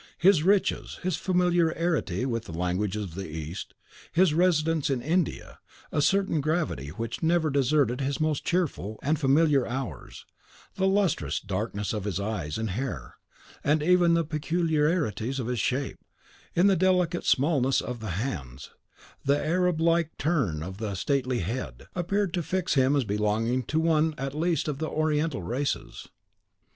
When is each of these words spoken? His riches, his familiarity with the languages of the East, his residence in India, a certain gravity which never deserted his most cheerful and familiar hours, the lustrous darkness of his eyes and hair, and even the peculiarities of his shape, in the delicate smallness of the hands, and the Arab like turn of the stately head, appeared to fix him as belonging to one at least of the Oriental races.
His 0.17 0.41
riches, 0.41 0.97
his 1.03 1.15
familiarity 1.15 2.25
with 2.25 2.45
the 2.45 2.51
languages 2.57 3.03
of 3.03 3.13
the 3.13 3.27
East, 3.29 3.75
his 4.11 4.33
residence 4.33 4.89
in 4.89 4.99
India, 4.99 5.59
a 5.91 6.01
certain 6.01 6.41
gravity 6.41 6.87
which 6.87 7.21
never 7.21 7.51
deserted 7.51 8.01
his 8.01 8.19
most 8.19 8.43
cheerful 8.43 8.97
and 9.03 9.19
familiar 9.19 9.67
hours, 9.67 10.25
the 10.73 10.87
lustrous 10.87 11.39
darkness 11.39 11.93
of 11.93 12.05
his 12.05 12.19
eyes 12.19 12.57
and 12.57 12.71
hair, 12.71 13.17
and 13.63 13.83
even 13.83 14.15
the 14.15 14.25
peculiarities 14.25 15.39
of 15.39 15.45
his 15.45 15.59
shape, 15.59 15.99
in 16.55 16.65
the 16.65 16.75
delicate 16.75 17.23
smallness 17.23 17.79
of 17.79 17.99
the 17.99 18.09
hands, 18.17 18.71
and 19.23 19.35
the 19.35 19.45
Arab 19.45 19.79
like 19.79 20.17
turn 20.17 20.63
of 20.63 20.79
the 20.79 20.95
stately 20.95 21.41
head, 21.41 21.85
appeared 21.93 22.33
to 22.33 22.41
fix 22.41 22.73
him 22.73 22.95
as 22.95 23.03
belonging 23.03 23.61
to 23.61 23.79
one 23.79 24.15
at 24.17 24.33
least 24.33 24.67
of 24.67 24.79
the 24.79 24.89
Oriental 24.89 25.43
races. 25.43 26.09